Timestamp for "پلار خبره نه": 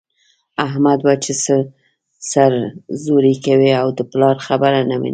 4.11-4.95